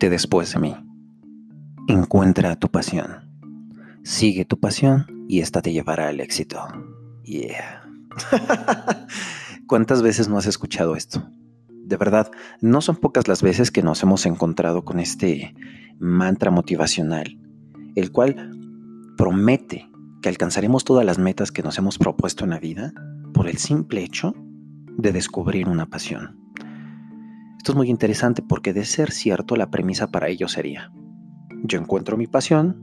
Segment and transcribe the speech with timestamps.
[0.00, 0.76] Después de mí.
[1.86, 3.30] Encuentra tu pasión.
[4.02, 6.60] Sigue tu pasión y esta te llevará al éxito.
[7.22, 7.84] Yeah.
[9.66, 11.26] ¿Cuántas veces no has escuchado esto?
[11.68, 12.30] De verdad,
[12.60, 15.54] no son pocas las veces que nos hemos encontrado con este
[16.00, 17.38] mantra motivacional,
[17.94, 18.50] el cual
[19.16, 19.88] promete
[20.22, 22.92] que alcanzaremos todas las metas que nos hemos propuesto en la vida
[23.32, 24.34] por el simple hecho
[24.98, 26.43] de descubrir una pasión.
[27.64, 30.92] Esto es muy interesante porque de ser cierto la premisa para ello sería,
[31.62, 32.76] yo encuentro mi pasión,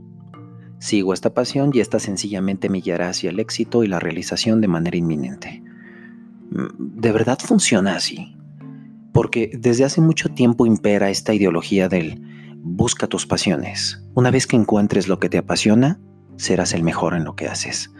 [0.80, 4.66] sigo esta pasión y esta sencillamente me guiará hacia el éxito y la realización de
[4.66, 5.62] manera inminente.
[6.50, 8.36] Mm, ¿De verdad funciona así?
[9.12, 12.20] Porque desde hace mucho tiempo impera esta ideología del
[12.56, 14.04] busca tus pasiones.
[14.14, 16.00] Una vez que encuentres lo que te apasiona,
[16.34, 17.92] serás el mejor en lo que haces.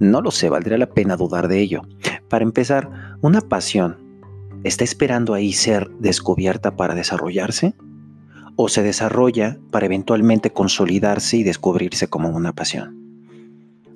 [0.00, 1.82] No lo sé, valdría la pena dudar de ello.
[2.28, 2.90] Para empezar,
[3.22, 4.04] una pasión
[4.66, 7.76] ¿Está esperando ahí ser descubierta para desarrollarse?
[8.56, 12.96] ¿O se desarrolla para eventualmente consolidarse y descubrirse como una pasión?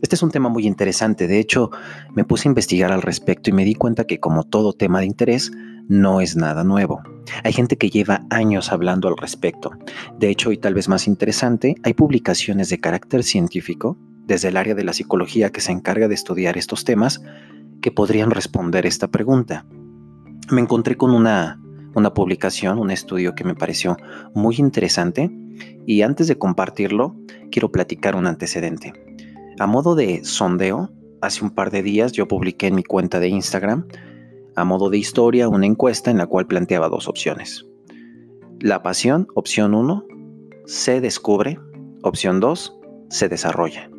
[0.01, 1.27] Este es un tema muy interesante.
[1.27, 1.73] De hecho,
[2.15, 5.07] me puse a investigar al respecto y me di cuenta que como todo tema de
[5.07, 5.51] interés,
[5.89, 7.03] no es nada nuevo.
[7.43, 9.73] Hay gente que lleva años hablando al respecto.
[10.21, 14.77] De hecho, y tal vez más interesante, hay publicaciones de carácter científico desde el área
[14.77, 17.21] de la psicología que se encarga de estudiar estos temas
[17.83, 19.67] que podrían responder esta pregunta
[20.51, 21.61] me encontré con una,
[21.95, 23.97] una publicación, un estudio que me pareció
[24.35, 25.31] muy interesante
[25.87, 27.17] y antes de compartirlo
[27.51, 28.93] quiero platicar un antecedente.
[29.59, 33.29] A modo de sondeo, hace un par de días yo publiqué en mi cuenta de
[33.29, 33.87] Instagram,
[34.57, 37.67] a modo de historia, una encuesta en la cual planteaba dos opciones.
[38.61, 40.05] La pasión, opción 1,
[40.67, 41.59] se descubre,
[42.03, 43.90] opción 2, se desarrolla.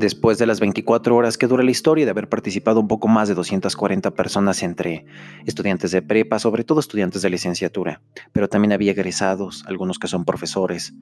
[0.00, 3.28] Después de las 24 horas que dura la historia de haber participado un poco más
[3.28, 5.04] de 240 personas entre
[5.44, 8.00] estudiantes de prepa, sobre todo estudiantes de licenciatura,
[8.32, 10.94] pero también había egresados, algunos que son profesores,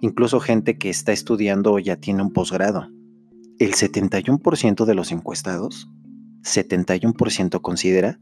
[0.00, 2.88] incluso gente que está estudiando o ya tiene un posgrado.
[3.58, 5.90] El 71% de los encuestados,
[6.40, 8.20] 71% considera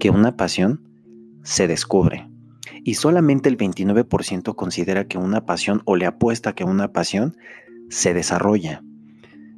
[0.00, 0.82] que una pasión
[1.44, 2.28] se descubre
[2.82, 7.36] y solamente el 29% considera que una pasión o le apuesta que una pasión
[7.88, 8.82] se desarrolla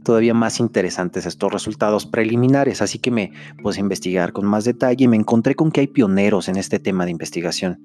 [0.03, 3.33] todavía más interesantes estos resultados preliminares, así que me
[3.63, 6.79] puse a investigar con más detalle y me encontré con que hay pioneros en este
[6.79, 7.81] tema de investigación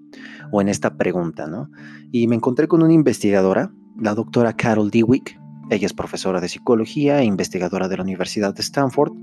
[0.51, 1.69] o en esta pregunta, ¿no?
[2.11, 5.39] Y me encontré con una investigadora, la doctora Carol Dewick,
[5.69, 9.13] ella es profesora de psicología e investigadora de la Universidad de Stanford,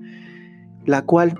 [0.84, 1.38] la cual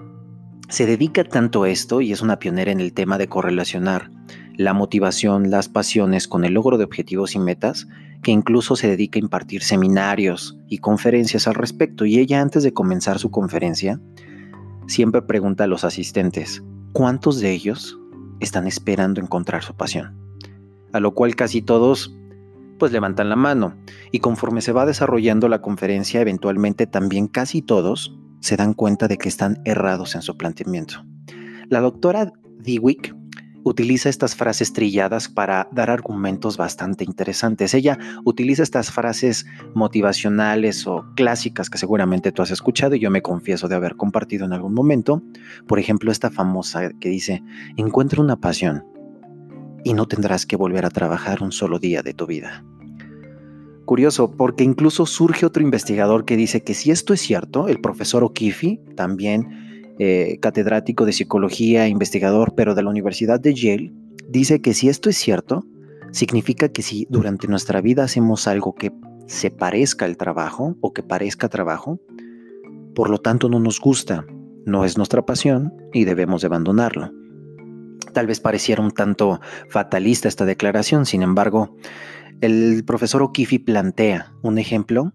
[0.69, 4.11] se dedica tanto a esto y es una pionera en el tema de correlacionar
[4.57, 7.89] la motivación, las pasiones con el logro de objetivos y metas,
[8.23, 12.05] que incluso se dedica a impartir seminarios y conferencias al respecto.
[12.05, 14.01] Y ella antes de comenzar su conferencia,
[14.87, 17.99] siempre pregunta a los asistentes, ¿cuántos de ellos
[18.41, 20.17] están esperando encontrar su pasión?
[20.93, 22.17] A lo cual casi todos
[22.79, 23.75] pues levantan la mano.
[24.11, 29.17] Y conforme se va desarrollando la conferencia, eventualmente también casi todos se dan cuenta de
[29.17, 31.05] que están errados en su planteamiento.
[31.69, 33.15] La doctora Dewick
[33.65, 37.75] utiliza estas frases trilladas para dar argumentos bastante interesantes.
[37.75, 43.23] Ella utiliza estas frases motivacionales o clásicas que seguramente tú has escuchado y yo me
[43.23, 45.23] confieso de haber compartido en algún momento.
[45.67, 47.43] Por ejemplo, esta famosa que dice,
[47.77, 48.85] encuentra una pasión
[49.83, 52.65] y no tendrás que volver a trabajar un solo día de tu vida.
[53.85, 58.25] Curioso, porque incluso surge otro investigador que dice que si esto es cierto, el profesor
[58.25, 59.64] O'Keefe, también
[59.99, 63.93] eh, catedrático de psicología, investigador, pero de la Universidad de Yale,
[64.29, 65.65] dice que si esto es cierto,
[66.11, 68.93] significa que si durante nuestra vida hacemos algo que
[69.27, 72.01] se parezca al trabajo o que parezca trabajo,
[72.95, 74.27] por lo tanto no nos gusta,
[74.67, 77.13] no es nuestra pasión y debemos de abandonarlo.
[78.13, 81.77] Tal vez pareciera un tanto fatalista esta declaración, sin embargo,
[82.41, 85.13] el profesor O'Keefe plantea un ejemplo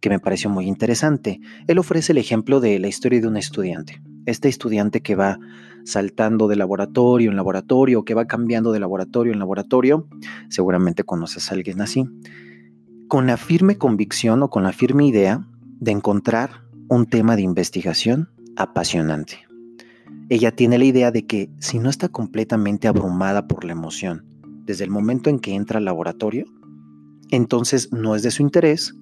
[0.00, 1.40] que me pareció muy interesante.
[1.66, 5.38] Él ofrece el ejemplo de la historia de un estudiante este estudiante que va
[5.84, 10.06] saltando de laboratorio en laboratorio, que va cambiando de laboratorio en laboratorio,
[10.48, 12.08] seguramente conoces a alguien así,
[13.08, 15.46] con la firme convicción o con la firme idea
[15.80, 19.40] de encontrar un tema de investigación apasionante.
[20.28, 24.24] Ella tiene la idea de que si no está completamente abrumada por la emoción
[24.64, 26.46] desde el momento en que entra al laboratorio,
[27.30, 28.94] entonces no es de su interés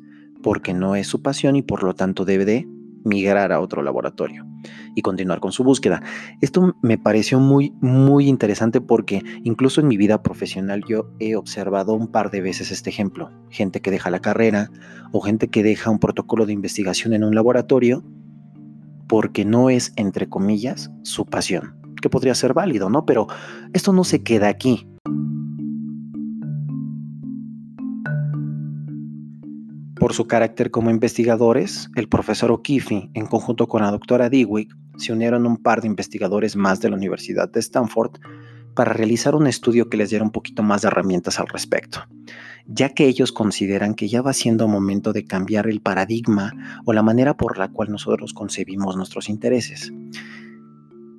[0.43, 2.67] porque no es su pasión y por lo tanto debe de
[3.05, 4.47] migrar a otro laboratorio
[4.95, 6.03] y continuar con su búsqueda.
[6.41, 11.95] Esto me pareció muy, muy interesante porque incluso en mi vida profesional yo he observado
[11.95, 13.31] un par de veces este ejemplo.
[13.51, 14.71] Gente que deja la carrera
[15.13, 18.05] o gente que deja un protocolo de investigación en un laboratorio
[19.09, 23.07] porque no es, entre comillas, su pasión, que podría ser válido, ¿no?
[23.07, 23.27] Pero
[23.73, 24.87] esto no se queda aquí.
[30.01, 34.67] Por su carácter como investigadores, el profesor O'Keefe, en conjunto con la doctora Dewey,
[34.97, 38.13] se unieron un par de investigadores más de la Universidad de Stanford
[38.75, 42.07] para realizar un estudio que les diera un poquito más de herramientas al respecto,
[42.67, 46.55] ya que ellos consideran que ya va siendo momento de cambiar el paradigma
[46.87, 49.93] o la manera por la cual nosotros concebimos nuestros intereses.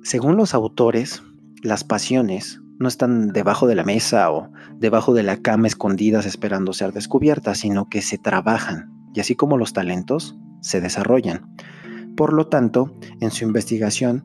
[0.02, 1.22] Según los autores,
[1.62, 6.72] las pasiones no están debajo de la mesa o debajo de la cama escondidas esperando
[6.72, 11.54] ser descubiertas, sino que se trabajan y así como los talentos, se desarrollan.
[12.16, 14.24] Por lo tanto, en su investigación,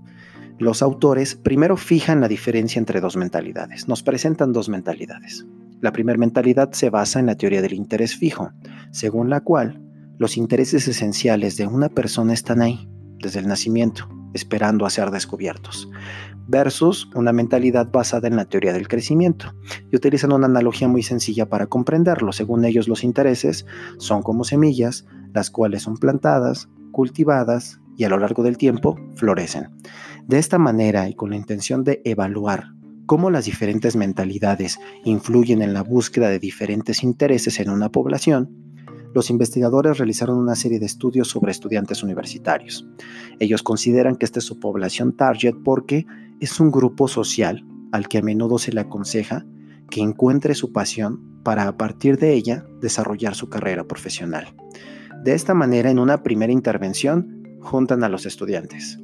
[0.59, 3.87] los autores primero fijan la diferencia entre dos mentalidades.
[3.87, 5.45] Nos presentan dos mentalidades.
[5.81, 8.51] La primera mentalidad se basa en la teoría del interés fijo,
[8.91, 9.81] según la cual
[10.17, 12.89] los intereses esenciales de una persona están ahí,
[13.19, 15.89] desde el nacimiento, esperando a ser descubiertos,
[16.47, 19.53] versus una mentalidad basada en la teoría del crecimiento.
[19.91, 22.31] Y utilizan una analogía muy sencilla para comprenderlo.
[22.31, 23.65] Según ellos, los intereses
[23.97, 29.69] son como semillas, las cuales son plantadas, cultivadas y a lo largo del tiempo florecen.
[30.27, 32.71] De esta manera y con la intención de evaluar
[33.05, 38.67] cómo las diferentes mentalidades influyen en la búsqueda de diferentes intereses en una población,
[39.13, 42.87] los investigadores realizaron una serie de estudios sobre estudiantes universitarios.
[43.39, 46.05] Ellos consideran que esta es su población target porque
[46.39, 49.45] es un grupo social al que a menudo se le aconseja
[49.89, 54.53] que encuentre su pasión para a partir de ella desarrollar su carrera profesional.
[55.23, 58.99] De esta manera, en una primera intervención, juntan a los estudiantes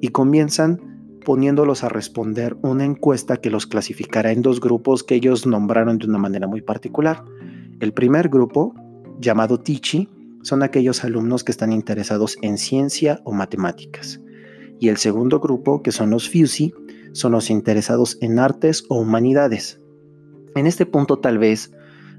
[0.00, 5.46] y comienzan poniéndolos a responder una encuesta que los clasificará en dos grupos que ellos
[5.46, 7.24] nombraron de una manera muy particular.
[7.78, 8.74] El primer grupo
[9.20, 10.08] llamado Tichi,
[10.42, 14.20] son aquellos alumnos que están interesados en ciencia o matemáticas.
[14.82, 16.74] Y el segundo grupo, que son los Fusi,
[17.12, 19.80] son los interesados en artes o humanidades.
[20.56, 21.70] En este punto tal vez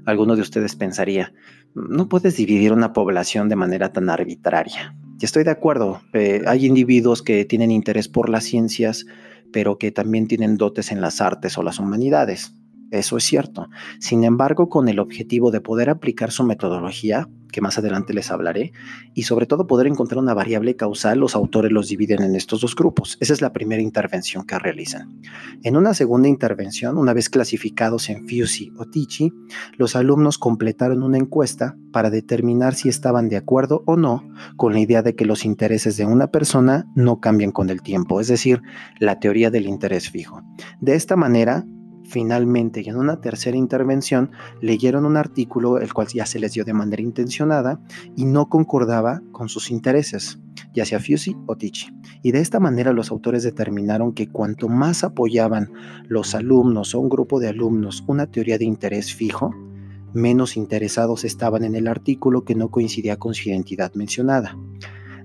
[0.06, 1.34] alguno de ustedes pensaría,
[1.74, 4.96] no puedes dividir una población de manera tan arbitraria.
[5.20, 9.04] Estoy de acuerdo, eh, hay individuos que tienen interés por las ciencias,
[9.52, 12.54] pero que también tienen dotes en las artes o las humanidades.
[12.90, 13.68] Eso es cierto.
[13.98, 18.72] Sin embargo, con el objetivo de poder aplicar su metodología, que más adelante les hablaré,
[19.14, 22.74] y sobre todo poder encontrar una variable causal, los autores los dividen en estos dos
[22.74, 23.16] grupos.
[23.20, 25.20] Esa es la primera intervención que realizan.
[25.62, 29.32] En una segunda intervención, una vez clasificados en FUSI o TICHI,
[29.76, 34.80] los alumnos completaron una encuesta para determinar si estaban de acuerdo o no con la
[34.80, 38.62] idea de que los intereses de una persona no cambian con el tiempo, es decir,
[38.98, 40.42] la teoría del interés fijo.
[40.80, 41.64] De esta manera,
[42.04, 44.30] Finalmente, y en una tercera intervención,
[44.60, 47.80] leyeron un artículo, el cual ya se les dio de manera intencionada
[48.14, 50.38] y no concordaba con sus intereses,
[50.74, 51.88] ya sea Fusi o Tichi.
[52.22, 55.72] Y de esta manera los autores determinaron que cuanto más apoyaban
[56.06, 59.54] los alumnos o un grupo de alumnos una teoría de interés fijo,
[60.12, 64.56] menos interesados estaban en el artículo que no coincidía con su identidad mencionada.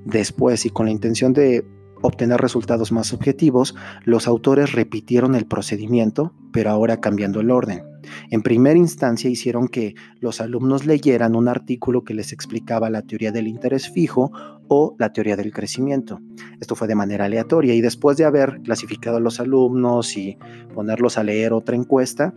[0.05, 1.65] Después, y con la intención de
[2.01, 7.83] obtener resultados más objetivos, los autores repitieron el procedimiento, pero ahora cambiando el orden.
[8.31, 13.31] En primera instancia hicieron que los alumnos leyeran un artículo que les explicaba la teoría
[13.31, 14.31] del interés fijo
[14.67, 16.19] o la teoría del crecimiento.
[16.59, 20.37] Esto fue de manera aleatoria y después de haber clasificado a los alumnos y
[20.73, 22.33] ponerlos a leer otra encuesta,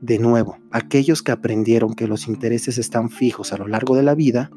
[0.00, 4.14] de nuevo, aquellos que aprendieron que los intereses están fijos a lo largo de la
[4.14, 4.50] vida,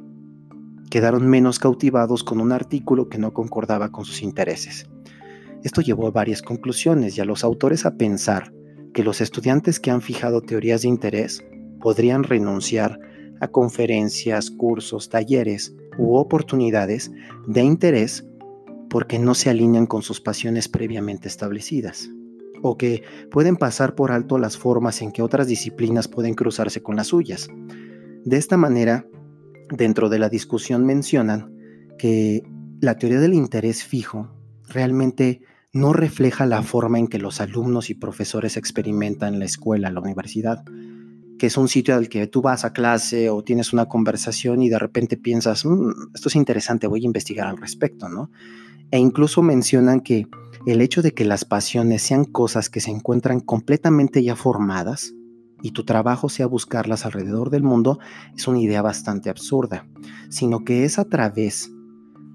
[0.90, 4.90] quedaron menos cautivados con un artículo que no concordaba con sus intereses.
[5.64, 8.54] Esto llevó a varias conclusiones y a los autores a pensar
[8.94, 11.44] que los estudiantes que han fijado teorías de interés
[11.80, 13.00] podrían renunciar
[13.40, 17.12] a conferencias, cursos, talleres u oportunidades
[17.48, 18.26] de interés
[18.90, 22.10] porque no se alinean con sus pasiones previamente establecidas,
[22.62, 26.96] o que pueden pasar por alto las formas en que otras disciplinas pueden cruzarse con
[26.96, 27.50] las suyas.
[28.26, 29.06] De esta manera,
[29.72, 31.56] dentro de la discusión mencionan
[31.98, 32.44] que
[32.82, 34.30] la teoría del interés fijo
[34.68, 40.00] realmente no refleja la forma en que los alumnos y profesores experimentan la escuela, la
[40.00, 40.64] universidad,
[41.38, 44.70] que es un sitio al que tú vas a clase o tienes una conversación y
[44.70, 48.32] de repente piensas, mm, esto es interesante, voy a investigar al respecto, ¿no?
[48.92, 50.28] E incluso mencionan que
[50.66, 55.14] el hecho de que las pasiones sean cosas que se encuentran completamente ya formadas,
[55.62, 58.00] y tu trabajo sea buscarlas alrededor del mundo
[58.36, 59.88] es una idea bastante absurda,
[60.30, 61.72] sino que es a través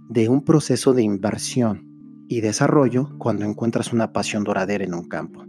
[0.08, 1.88] de un proceso de inversión
[2.28, 5.44] y desarrollo cuando encuentras una pasión duradera en un campo.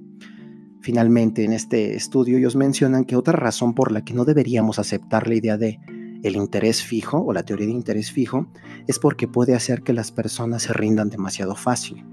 [0.81, 5.27] Finalmente, en este estudio ellos mencionan que otra razón por la que no deberíamos aceptar
[5.27, 5.79] la idea de
[6.23, 8.47] el interés fijo o la teoría de interés fijo
[8.87, 12.05] es porque puede hacer que las personas se rindan demasiado fácil.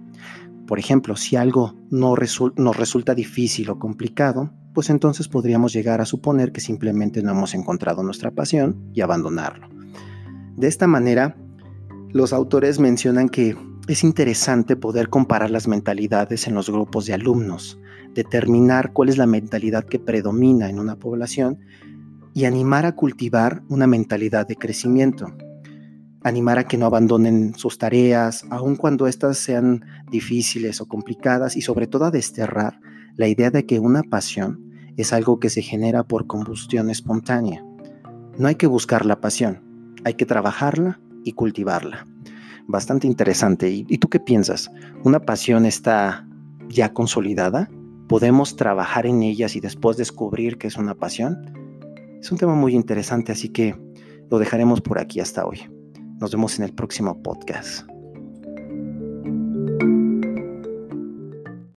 [0.66, 2.14] Por ejemplo, si algo no
[2.56, 7.54] nos resulta difícil o complicado, pues entonces podríamos llegar a suponer que simplemente no hemos
[7.54, 9.68] encontrado nuestra pasión y abandonarlo.
[10.56, 11.36] De esta manera,
[12.10, 13.56] los autores mencionan que
[13.88, 17.78] es interesante poder comparar las mentalidades en los grupos de alumnos,
[18.14, 21.58] determinar cuál es la mentalidad que predomina en una población
[22.34, 25.34] y animar a cultivar una mentalidad de crecimiento.
[26.22, 31.62] Animar a que no abandonen sus tareas, aun cuando éstas sean difíciles o complicadas, y
[31.62, 32.78] sobre todo a desterrar
[33.16, 37.64] la idea de que una pasión es algo que se genera por combustión espontánea.
[38.38, 42.06] No hay que buscar la pasión, hay que trabajarla y cultivarla.
[42.66, 43.70] Bastante interesante.
[43.70, 44.70] ¿Y, tú qué piensas?
[45.04, 46.26] ¿Una pasión está
[46.68, 47.70] ya consolidada?
[48.08, 51.52] ¿Podemos trabajar en ellas y después descubrir que es una pasión?
[52.20, 53.76] Es un tema muy interesante, así que
[54.30, 55.60] lo dejaremos por aquí hasta hoy.
[56.20, 57.91] Nos vemos en el próximo podcast.